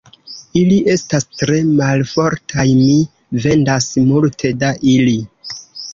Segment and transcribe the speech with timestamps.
[0.59, 2.97] Ili estas tre malfortaj; mi
[3.47, 5.17] vendas multe da ili.